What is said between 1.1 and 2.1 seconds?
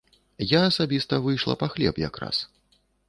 выйшла па хлеб